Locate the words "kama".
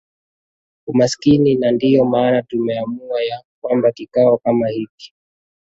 4.37-4.67